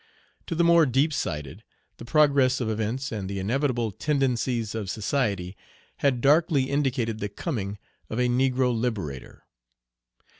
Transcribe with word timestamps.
To 0.47 0.55
the 0.55 0.63
more 0.63 0.87
deep 0.87 1.13
sighted, 1.13 1.63
the 1.97 2.05
progress 2.05 2.59
of 2.59 2.67
events 2.71 3.11
and 3.11 3.29
the 3.29 3.37
inevitable 3.37 3.91
tendencies 3.91 4.73
of 4.73 4.89
society 4.89 5.55
had 5.97 6.21
darkly 6.21 6.71
indicated 6.71 7.19
the 7.19 7.29
coming 7.29 7.77
of 8.09 8.17
a 8.19 8.27
negro 8.27 8.75
liberator. 8.75 9.43